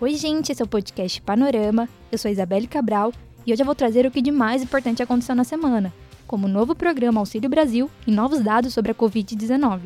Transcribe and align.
Oi, 0.00 0.14
gente, 0.14 0.52
esse 0.52 0.62
é 0.62 0.64
o 0.64 0.68
podcast 0.68 1.20
Panorama. 1.22 1.88
Eu 2.12 2.18
sou 2.18 2.30
Isabelle 2.30 2.68
Cabral 2.68 3.12
e 3.44 3.52
hoje 3.52 3.60
eu 3.60 3.66
vou 3.66 3.74
trazer 3.74 4.06
o 4.06 4.12
que 4.12 4.22
de 4.22 4.30
mais 4.30 4.62
importante 4.62 5.02
aconteceu 5.02 5.34
na 5.34 5.42
semana, 5.42 5.92
como 6.24 6.46
o 6.46 6.48
novo 6.48 6.72
programa 6.72 7.18
Auxílio 7.18 7.50
Brasil 7.50 7.90
e 8.06 8.12
novos 8.12 8.38
dados 8.40 8.72
sobre 8.72 8.92
a 8.92 8.94
Covid-19. 8.94 9.80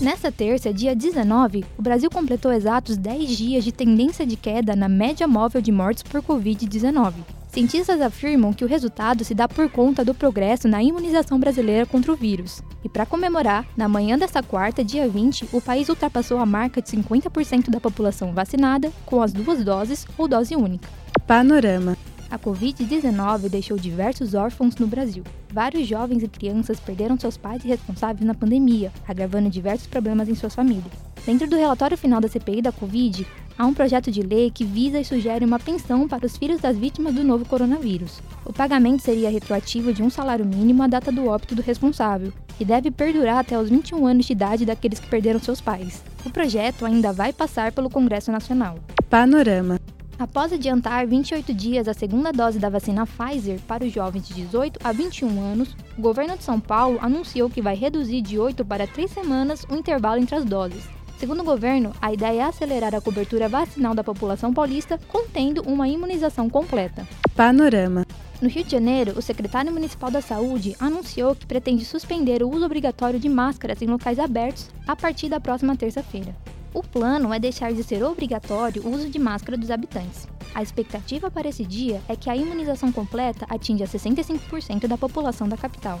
Nesta 0.00 0.30
terça, 0.30 0.72
dia 0.72 0.94
19, 0.94 1.64
o 1.76 1.82
Brasil 1.82 2.08
completou 2.08 2.52
exatos 2.52 2.96
10 2.96 3.36
dias 3.36 3.64
de 3.64 3.72
tendência 3.72 4.24
de 4.24 4.36
queda 4.36 4.76
na 4.76 4.88
média 4.88 5.26
móvel 5.26 5.60
de 5.60 5.72
mortes 5.72 6.04
por 6.04 6.22
Covid-19. 6.22 7.12
Cientistas 7.54 8.00
afirmam 8.00 8.52
que 8.52 8.64
o 8.64 8.66
resultado 8.66 9.22
se 9.22 9.32
dá 9.32 9.46
por 9.46 9.70
conta 9.70 10.04
do 10.04 10.12
progresso 10.12 10.66
na 10.66 10.82
imunização 10.82 11.38
brasileira 11.38 11.86
contra 11.86 12.10
o 12.10 12.16
vírus. 12.16 12.60
E 12.82 12.88
para 12.88 13.06
comemorar, 13.06 13.64
na 13.76 13.88
manhã 13.88 14.18
desta 14.18 14.42
quarta, 14.42 14.82
dia 14.82 15.08
20, 15.08 15.50
o 15.52 15.60
país 15.60 15.88
ultrapassou 15.88 16.38
a 16.38 16.44
marca 16.44 16.82
de 16.82 16.90
50% 16.90 17.70
da 17.70 17.78
população 17.78 18.32
vacinada 18.32 18.90
com 19.06 19.22
as 19.22 19.32
duas 19.32 19.64
doses 19.64 20.04
ou 20.18 20.26
dose 20.26 20.56
única. 20.56 20.88
Panorama. 21.28 21.96
A 22.28 22.36
Covid-19 22.36 23.48
deixou 23.48 23.78
diversos 23.78 24.34
órfãos 24.34 24.74
no 24.74 24.88
Brasil. 24.88 25.22
Vários 25.48 25.86
jovens 25.86 26.24
e 26.24 26.28
crianças 26.28 26.80
perderam 26.80 27.16
seus 27.16 27.36
pais 27.36 27.64
e 27.64 27.68
responsáveis 27.68 28.26
na 28.26 28.34
pandemia, 28.34 28.92
agravando 29.06 29.48
diversos 29.48 29.86
problemas 29.86 30.28
em 30.28 30.34
suas 30.34 30.56
famílias. 30.56 31.03
Dentro 31.26 31.48
do 31.48 31.56
relatório 31.56 31.96
final 31.96 32.20
da 32.20 32.28
CPI 32.28 32.60
da 32.60 32.70
Covid, 32.70 33.26
há 33.56 33.64
um 33.64 33.72
projeto 33.72 34.10
de 34.10 34.20
lei 34.20 34.50
que 34.50 34.62
visa 34.62 35.00
e 35.00 35.04
sugere 35.04 35.42
uma 35.42 35.58
pensão 35.58 36.06
para 36.06 36.26
os 36.26 36.36
filhos 36.36 36.60
das 36.60 36.76
vítimas 36.76 37.14
do 37.14 37.24
novo 37.24 37.46
coronavírus. 37.46 38.20
O 38.44 38.52
pagamento 38.52 39.00
seria 39.00 39.30
retroativo 39.30 39.90
de 39.90 40.02
um 40.02 40.10
salário 40.10 40.44
mínimo 40.44 40.82
à 40.82 40.86
data 40.86 41.10
do 41.10 41.26
óbito 41.26 41.54
do 41.54 41.62
responsável 41.62 42.30
e 42.60 42.64
deve 42.64 42.90
perdurar 42.90 43.38
até 43.38 43.58
os 43.58 43.70
21 43.70 44.06
anos 44.06 44.26
de 44.26 44.34
idade 44.34 44.66
daqueles 44.66 45.00
que 45.00 45.08
perderam 45.08 45.40
seus 45.40 45.62
pais. 45.62 46.04
O 46.26 46.30
projeto 46.30 46.84
ainda 46.84 47.10
vai 47.10 47.32
passar 47.32 47.72
pelo 47.72 47.88
Congresso 47.88 48.30
Nacional. 48.30 48.78
Panorama. 49.08 49.80
Após 50.18 50.52
adiantar 50.52 51.06
28 51.06 51.54
dias 51.54 51.88
a 51.88 51.94
segunda 51.94 52.32
dose 52.32 52.58
da 52.58 52.68
vacina 52.68 53.06
Pfizer 53.06 53.58
para 53.66 53.82
os 53.82 53.92
jovens 53.92 54.28
de 54.28 54.34
18 54.34 54.78
a 54.84 54.92
21 54.92 55.40
anos, 55.40 55.74
o 55.96 56.02
governo 56.02 56.36
de 56.36 56.44
São 56.44 56.60
Paulo 56.60 56.98
anunciou 57.00 57.48
que 57.48 57.62
vai 57.62 57.74
reduzir 57.74 58.20
de 58.20 58.38
8 58.38 58.62
para 58.62 58.86
3 58.86 59.10
semanas 59.10 59.64
o 59.70 59.74
intervalo 59.74 60.20
entre 60.20 60.36
as 60.36 60.44
doses. 60.44 60.84
Segundo 61.24 61.40
o 61.40 61.44
governo, 61.44 61.90
a 62.02 62.12
ideia 62.12 62.42
é 62.42 62.44
acelerar 62.44 62.94
a 62.94 63.00
cobertura 63.00 63.48
vacinal 63.48 63.94
da 63.94 64.04
população 64.04 64.52
paulista, 64.52 65.00
contendo 65.08 65.62
uma 65.62 65.88
imunização 65.88 66.50
completa. 66.50 67.08
Panorama. 67.34 68.04
No 68.42 68.48
Rio 68.50 68.62
de 68.62 68.72
Janeiro, 68.72 69.14
o 69.16 69.22
secretário 69.22 69.72
municipal 69.72 70.10
da 70.10 70.20
Saúde 70.20 70.76
anunciou 70.78 71.34
que 71.34 71.46
pretende 71.46 71.82
suspender 71.82 72.42
o 72.42 72.50
uso 72.50 72.66
obrigatório 72.66 73.18
de 73.18 73.30
máscaras 73.30 73.80
em 73.80 73.86
locais 73.86 74.18
abertos 74.18 74.68
a 74.86 74.94
partir 74.94 75.30
da 75.30 75.40
próxima 75.40 75.74
terça-feira. 75.74 76.36
O 76.74 76.82
plano 76.82 77.32
é 77.32 77.38
deixar 77.38 77.72
de 77.72 77.82
ser 77.82 78.04
obrigatório 78.04 78.82
o 78.82 78.94
uso 78.94 79.08
de 79.08 79.18
máscara 79.18 79.56
dos 79.56 79.70
habitantes. 79.70 80.28
A 80.54 80.62
expectativa 80.62 81.30
para 81.30 81.48
esse 81.48 81.64
dia 81.64 82.02
é 82.06 82.14
que 82.14 82.28
a 82.28 82.36
imunização 82.36 82.92
completa 82.92 83.46
atinja 83.48 83.86
65% 83.86 84.86
da 84.86 84.98
população 84.98 85.48
da 85.48 85.56
capital. 85.56 85.98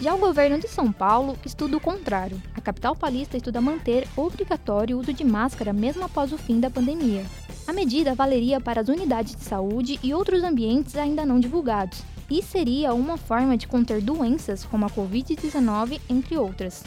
Já 0.00 0.14
o 0.14 0.18
governo 0.18 0.58
de 0.58 0.68
São 0.68 0.92
Paulo 0.92 1.36
estuda 1.44 1.76
o 1.76 1.80
contrário. 1.80 2.40
A 2.54 2.60
capital 2.60 2.94
paulista 2.94 3.36
estuda 3.36 3.60
manter 3.60 4.06
obrigatório 4.16 4.96
o 4.96 5.00
uso 5.00 5.12
de 5.12 5.24
máscara 5.24 5.72
mesmo 5.72 6.04
após 6.04 6.32
o 6.32 6.38
fim 6.38 6.60
da 6.60 6.70
pandemia. 6.70 7.24
A 7.66 7.72
medida 7.72 8.14
valeria 8.14 8.60
para 8.60 8.80
as 8.80 8.88
unidades 8.88 9.34
de 9.34 9.42
saúde 9.42 9.98
e 10.02 10.12
outros 10.12 10.42
ambientes 10.42 10.96
ainda 10.96 11.24
não 11.24 11.40
divulgados, 11.40 12.02
e 12.30 12.42
seria 12.42 12.92
uma 12.92 13.16
forma 13.16 13.56
de 13.56 13.66
conter 13.66 14.02
doenças 14.02 14.64
como 14.64 14.84
a 14.84 14.90
Covid-19, 14.90 16.00
entre 16.08 16.36
outras 16.36 16.82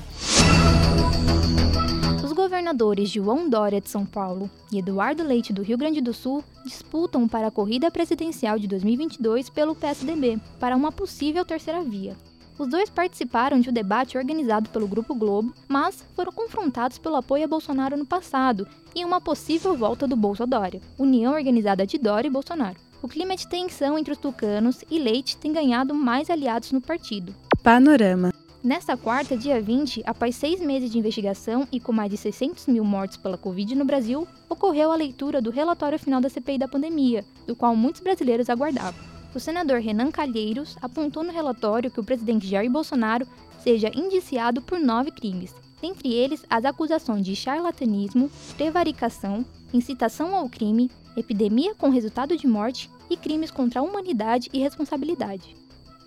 governadores 2.38 3.10
João 3.10 3.50
Dória 3.50 3.82
de 3.82 3.90
São 3.90 4.06
Paulo 4.06 4.48
e 4.72 4.78
Eduardo 4.78 5.24
Leite 5.24 5.52
do 5.52 5.64
Rio 5.64 5.76
Grande 5.76 6.00
do 6.00 6.14
Sul 6.14 6.44
disputam 6.64 7.28
para 7.28 7.48
a 7.48 7.52
corrida 7.52 7.90
presidencial 7.90 8.60
de 8.60 8.68
2022 8.68 9.50
pelo 9.50 9.76
PSDB 9.76 10.40
para 10.60 10.76
uma 10.76 10.92
possível 10.92 11.44
terceira 11.44 11.84
via. 11.84 12.16
Os 12.58 12.68
dois 12.68 12.90
participaram 12.90 13.60
de 13.60 13.70
um 13.70 13.74
debate 13.74 14.18
organizado 14.18 14.70
pelo 14.70 14.88
Grupo 14.88 15.14
Globo, 15.14 15.54
mas 15.68 16.04
foram 16.16 16.32
confrontados 16.32 16.98
pelo 16.98 17.16
apoio 17.16 17.44
a 17.44 17.48
Bolsonaro 17.48 17.96
no 17.96 18.06
passado 18.06 18.68
e 18.96 19.06
uma 19.06 19.22
possível 19.22 19.76
volta 19.76 20.08
do 20.08 20.16
Bolso 20.16 20.46
Dória, 20.48 20.82
união 20.98 21.34
organizada 21.34 21.86
de 21.86 22.00
Dória 22.00 22.28
e 22.28 22.32
Bolsonaro. 22.32 22.78
O 23.00 23.08
clima 23.08 23.36
de 23.36 23.48
tensão 23.48 23.98
entre 23.98 24.12
os 24.12 24.18
tucanos 24.18 24.84
e 24.90 24.98
Leite 24.98 25.38
tem 25.38 25.54
ganhado 25.54 25.94
mais 25.94 26.32
aliados 26.32 26.72
no 26.72 26.82
partido. 26.82 27.36
Panorama. 27.62 28.34
Nesta 28.64 28.98
quarta, 28.98 29.38
dia 29.38 29.62
20, 29.62 30.02
após 30.04 30.36
seis 30.36 30.60
meses 30.60 30.90
de 30.90 30.98
investigação 30.98 31.68
e 31.72 31.80
com 31.80 31.92
mais 31.92 32.10
de 32.10 32.18
600 32.18 32.66
mil 32.66 32.84
mortes 32.84 33.18
pela 33.18 33.38
Covid 33.38 33.76
no 33.76 33.86
Brasil, 33.86 34.28
ocorreu 34.50 34.92
a 34.92 34.96
leitura 34.96 35.40
do 35.40 35.52
relatório 35.52 36.00
final 36.00 36.20
da 36.20 36.28
CPI 36.28 36.58
da 36.58 36.68
pandemia, 36.68 37.24
do 37.46 37.56
qual 37.56 37.76
muitos 37.76 38.02
brasileiros 38.02 38.50
aguardavam. 38.50 39.17
O 39.38 39.40
senador 39.40 39.80
Renan 39.82 40.10
Calheiros 40.10 40.76
apontou 40.82 41.24
no 41.24 41.32
relatório 41.32 41.92
que 41.92 42.00
o 42.00 42.04
presidente 42.04 42.48
Jair 42.48 42.72
Bolsonaro 42.72 43.28
seja 43.60 43.92
indiciado 43.94 44.64
por 44.64 44.80
nove 44.80 45.12
crimes, 45.12 45.54
dentre 45.80 46.12
eles 46.12 46.44
as 46.50 46.66
acusações 46.66 47.24
de 47.24 47.36
charlatanismo, 47.36 48.32
prevaricação, 48.58 49.46
incitação 49.72 50.36
ao 50.36 50.50
crime, 50.50 50.90
epidemia 51.16 51.76
com 51.76 51.92
resultado 51.92 52.36
de 52.36 52.48
morte 52.48 52.90
e 53.12 53.16
crimes 53.16 53.52
contra 53.52 53.80
a 53.80 53.84
humanidade 53.84 54.50
e 54.52 54.58
responsabilidade. 54.58 55.56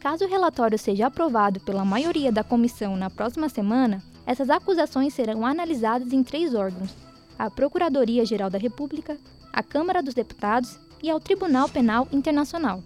Caso 0.00 0.24
o 0.24 0.28
relatório 0.28 0.76
seja 0.76 1.06
aprovado 1.06 1.60
pela 1.60 1.84
maioria 1.84 2.32
da 2.32 2.42
comissão 2.42 2.96
na 2.96 3.08
próxima 3.08 3.48
semana, 3.48 4.02
essas 4.26 4.50
acusações 4.50 5.14
serão 5.14 5.46
analisadas 5.46 6.12
em 6.12 6.24
três 6.24 6.52
órgãos: 6.52 6.90
a 7.38 7.48
Procuradoria-Geral 7.48 8.50
da 8.50 8.58
República, 8.58 9.16
a 9.52 9.62
Câmara 9.62 10.02
dos 10.02 10.14
Deputados 10.14 10.80
e 11.00 11.08
ao 11.08 11.20
Tribunal 11.20 11.68
Penal 11.68 12.08
Internacional. 12.10 12.82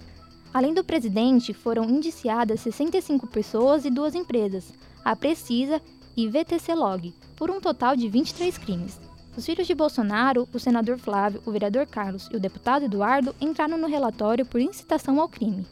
Além 0.55 0.73
do 0.73 0.85
presidente, 0.85 1.53
foram 1.53 1.91
indiciadas 1.91 2.61
65 2.61 3.27
pessoas 3.27 3.85
e 3.85 3.91
duas 3.91 4.15
empresas, 4.15 4.73
a 5.05 5.17
Precisa 5.17 5.83
e 6.17 6.29
VTC 6.29 6.73
Log, 6.77 7.13
por 7.37 7.51
um 7.51 7.61
total 7.61 7.97
de 7.97 8.09
23 8.09 8.57
crimes. 8.59 9.01
Os 9.37 9.45
filhos 9.45 9.67
de 9.67 9.75
Bolsonaro, 9.75 10.49
o 10.55 10.61
senador 10.61 10.97
Flávio, 10.97 11.43
o 11.45 11.51
vereador 11.51 11.89
Carlos 11.89 12.29
e 12.33 12.37
o 12.37 12.41
deputado 12.41 12.85
Eduardo 12.85 13.35
entraram 13.41 13.77
no 13.77 13.89
relatório 13.89 14.47
por 14.47 14.61
incitação 14.61 15.21
ao 15.21 15.29
crime. 15.29 15.67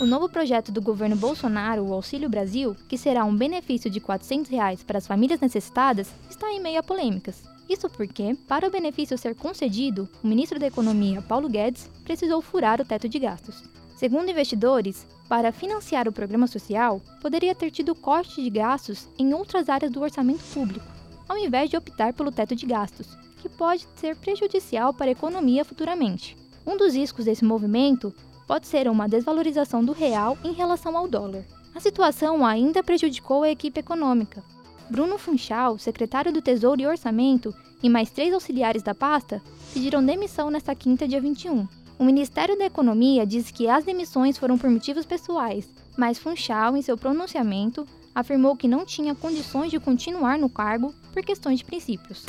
O 0.00 0.06
novo 0.06 0.26
projeto 0.26 0.72
do 0.72 0.80
governo 0.80 1.16
Bolsonaro, 1.16 1.84
o 1.84 1.92
Auxílio 1.92 2.30
Brasil, 2.30 2.74
que 2.88 2.96
será 2.96 3.26
um 3.26 3.36
benefício 3.36 3.90
de 3.90 4.00
400 4.00 4.50
reais 4.50 4.82
para 4.82 4.96
as 4.96 5.06
famílias 5.06 5.40
necessitadas, 5.40 6.10
está 6.30 6.50
em 6.50 6.62
meio 6.62 6.80
a 6.80 6.82
polêmicas. 6.82 7.55
Isso 7.68 7.90
porque, 7.90 8.36
para 8.46 8.66
o 8.66 8.70
benefício 8.70 9.18
ser 9.18 9.34
concedido, 9.34 10.08
o 10.22 10.26
ministro 10.26 10.58
da 10.58 10.66
Economia, 10.66 11.20
Paulo 11.22 11.48
Guedes, 11.48 11.90
precisou 12.04 12.40
furar 12.40 12.80
o 12.80 12.84
teto 12.84 13.08
de 13.08 13.18
gastos. 13.18 13.64
Segundo 13.96 14.30
investidores, 14.30 15.06
para 15.28 15.50
financiar 15.50 16.06
o 16.06 16.12
programa 16.12 16.46
social, 16.46 17.00
poderia 17.20 17.54
ter 17.54 17.70
tido 17.70 17.94
corte 17.94 18.42
de 18.42 18.50
gastos 18.50 19.08
em 19.18 19.34
outras 19.34 19.68
áreas 19.68 19.90
do 19.90 20.00
orçamento 20.00 20.44
público, 20.52 20.86
ao 21.28 21.36
invés 21.38 21.70
de 21.70 21.76
optar 21.76 22.12
pelo 22.12 22.30
teto 22.30 22.54
de 22.54 22.66
gastos, 22.66 23.08
que 23.40 23.48
pode 23.48 23.86
ser 23.96 24.14
prejudicial 24.16 24.94
para 24.94 25.06
a 25.06 25.12
economia 25.12 25.64
futuramente. 25.64 26.36
Um 26.64 26.76
dos 26.76 26.94
riscos 26.94 27.24
desse 27.24 27.44
movimento 27.44 28.14
pode 28.46 28.66
ser 28.66 28.88
uma 28.88 29.08
desvalorização 29.08 29.84
do 29.84 29.92
real 29.92 30.38
em 30.44 30.52
relação 30.52 30.96
ao 30.96 31.08
dólar. 31.08 31.44
A 31.74 31.80
situação 31.80 32.46
ainda 32.46 32.82
prejudicou 32.82 33.42
a 33.42 33.50
equipe 33.50 33.80
econômica. 33.80 34.42
Bruno 34.88 35.18
Funchal, 35.18 35.78
secretário 35.78 36.32
do 36.32 36.40
Tesouro 36.40 36.80
e 36.80 36.86
Orçamento, 36.86 37.54
e 37.82 37.88
mais 37.88 38.10
três 38.10 38.32
auxiliares 38.32 38.82
da 38.82 38.94
pasta 38.94 39.42
pediram 39.72 40.04
demissão 40.04 40.50
nesta 40.50 40.74
quinta, 40.74 41.06
dia 41.06 41.20
21. 41.20 41.66
O 41.98 42.04
Ministério 42.04 42.58
da 42.58 42.66
Economia 42.66 43.26
diz 43.26 43.50
que 43.50 43.68
as 43.68 43.84
demissões 43.84 44.36
foram 44.36 44.58
por 44.58 44.68
motivos 44.68 45.06
pessoais, 45.06 45.68
mas 45.96 46.18
Funchal, 46.18 46.76
em 46.76 46.82
seu 46.82 46.96
pronunciamento, 46.96 47.86
afirmou 48.14 48.56
que 48.56 48.68
não 48.68 48.84
tinha 48.84 49.14
condições 49.14 49.70
de 49.70 49.80
continuar 49.80 50.38
no 50.38 50.48
cargo 50.48 50.94
por 51.12 51.22
questões 51.22 51.58
de 51.58 51.64
princípios. 51.64 52.24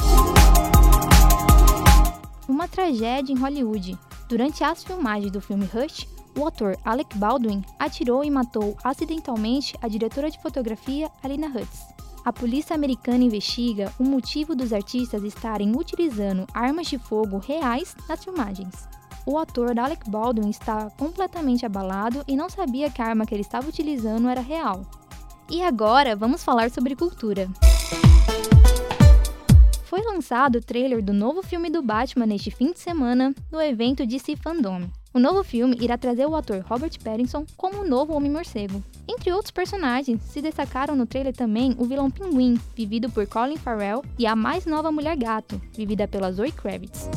Uma 2.47 2.67
tragédia 2.67 3.33
em 3.33 3.37
Hollywood. 3.37 3.97
Durante 4.29 4.63
as 4.63 4.83
filmagens 4.83 5.31
do 5.31 5.41
filme 5.41 5.65
Rush, 5.65 6.07
o 6.37 6.45
ator 6.45 6.77
Alec 6.85 7.17
Baldwin 7.17 7.63
atirou 7.79 8.23
e 8.23 8.29
matou 8.29 8.77
acidentalmente 8.83 9.75
a 9.81 9.87
diretora 9.87 10.29
de 10.29 10.41
fotografia 10.41 11.09
Alina 11.23 11.47
Hutz. 11.47 12.06
A 12.27 12.33
polícia 12.33 12.75
americana 12.75 13.23
investiga 13.23 13.89
o 13.97 14.03
motivo 14.03 14.53
dos 14.53 14.73
artistas 14.73 15.23
estarem 15.23 15.73
utilizando 15.73 16.45
armas 16.53 16.87
de 16.87 16.99
fogo 16.99 17.37
reais 17.37 17.95
nas 18.09 18.21
filmagens. 18.21 18.85
o 19.25 19.37
ator 19.37 19.79
Alec 19.79 20.09
Baldwin 20.09 20.49
está 20.49 20.89
completamente 20.97 21.65
abalado 21.65 22.25
e 22.27 22.35
não 22.35 22.49
sabia 22.49 22.91
que 22.91 23.01
a 23.01 23.05
arma 23.05 23.25
que 23.25 23.33
ele 23.33 23.43
estava 23.43 23.69
utilizando 23.69 24.27
era 24.27 24.41
real. 24.41 24.85
E 25.49 25.61
agora 25.61 26.17
vamos 26.17 26.43
falar 26.43 26.69
sobre 26.69 26.97
cultura. 26.97 27.47
Foi 29.85 30.01
lançado 30.01 30.57
o 30.57 30.61
trailer 30.61 31.01
do 31.01 31.13
novo 31.13 31.41
filme 31.41 31.69
do 31.69 31.81
Batman 31.81 32.25
neste 32.25 32.51
fim 32.51 32.73
de 32.73 32.79
semana 32.81 33.33
no 33.49 33.61
evento 33.61 34.05
DC 34.05 34.35
Fandom. 34.35 34.89
O 35.13 35.19
novo 35.19 35.43
filme 35.43 35.77
irá 35.79 35.97
trazer 35.97 36.25
o 36.25 36.35
ator 36.35 36.63
Robert 36.67 36.91
Pattinson 37.03 37.45
como 37.55 37.81
o 37.81 37.87
novo 37.87 38.13
Homem-Morcego. 38.13 38.83
Entre 39.07 39.31
outros 39.31 39.51
personagens, 39.51 40.21
se 40.21 40.41
destacaram 40.41 40.95
no 40.95 41.05
trailer 41.05 41.35
também 41.35 41.75
o 41.77 41.85
vilão 41.85 42.11
Pinguim, 42.11 42.59
vivido 42.75 43.09
por 43.09 43.25
Colin 43.25 43.57
Farrell, 43.57 44.03
e 44.19 44.27
a 44.27 44.35
mais 44.35 44.65
nova 44.65 44.91
Mulher 44.91 45.15
Gato, 45.15 45.61
vivida 45.73 46.07
pela 46.07 46.31
Zoe 46.31 46.51
Kravitz. 46.51 47.09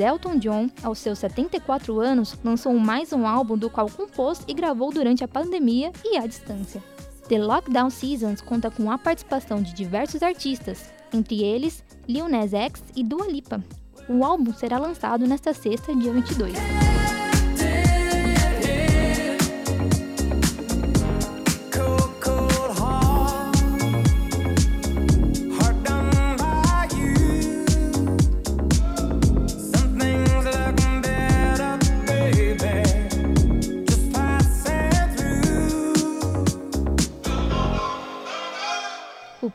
Elton 0.00 0.38
John, 0.38 0.68
aos 0.82 0.98
seus 0.98 1.18
74 1.18 2.00
anos, 2.00 2.36
lançou 2.44 2.72
mais 2.78 3.12
um 3.12 3.26
álbum 3.26 3.56
do 3.56 3.70
qual 3.70 3.88
compôs 3.88 4.42
e 4.46 4.54
gravou 4.54 4.92
durante 4.92 5.22
a 5.24 5.28
pandemia 5.28 5.92
e 6.04 6.16
à 6.16 6.26
distância. 6.26 6.82
The 7.28 7.38
Lockdown 7.38 7.90
Seasons 7.90 8.40
conta 8.40 8.70
com 8.70 8.90
a 8.90 8.98
participação 8.98 9.62
de 9.62 9.72
diversos 9.72 10.22
artistas, 10.22 10.92
entre 11.12 11.42
eles 11.42 11.84
Lil 12.08 12.28
Nas 12.28 12.52
X 12.52 12.82
e 12.96 13.04
Dua 13.04 13.26
Lipa. 13.26 13.62
O 14.08 14.24
álbum 14.24 14.52
será 14.52 14.78
lançado 14.78 15.26
nesta 15.26 15.54
sexta, 15.54 15.94
dia 15.94 16.12
22. 16.12 16.89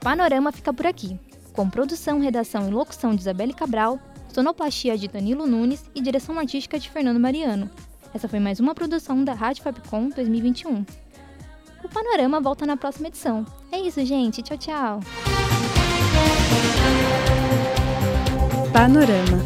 Panorama 0.06 0.52
fica 0.52 0.72
por 0.72 0.86
aqui, 0.86 1.20
com 1.52 1.68
produção, 1.68 2.20
redação 2.20 2.68
e 2.68 2.72
locução 2.72 3.16
de 3.16 3.22
Isabelle 3.22 3.56
Cabral, 3.56 4.00
sonoplastia 4.32 4.96
de 4.96 5.08
Danilo 5.08 5.48
Nunes 5.48 5.84
e 5.96 6.00
direção 6.00 6.38
artística 6.38 6.78
de 6.78 6.88
Fernando 6.92 7.20
Mariano. 7.20 7.68
Essa 8.14 8.30
foi 8.30 8.40
mais 8.40 8.60
uma 8.60 8.76
produção 8.76 9.24
da 9.24 9.34
Rádio 9.34 9.64
Fabcom 9.64 10.10
2021. 10.10 10.86
O 11.84 11.90
Panorama 11.90 12.40
volta 12.40 12.68
na 12.68 12.78
próxima 12.78 13.08
edição. 13.08 13.48
É 13.72 13.80
isso, 13.80 14.06
gente. 14.06 14.44
Tchau, 14.44 14.58
tchau. 14.60 15.00
Panorama. 18.72 19.40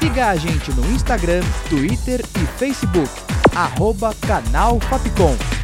Siga 0.00 0.30
a 0.30 0.34
gente 0.34 0.72
no 0.72 0.84
Instagram, 0.90 1.42
Twitter 1.68 2.20
e 2.20 2.58
Facebook. 2.58 3.08
Arroba 3.54 4.12
Canal 4.26 4.80
Fapcom. 4.80 5.59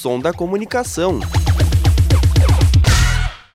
Som 0.00 0.18
da 0.18 0.32
comunicação. 0.32 1.20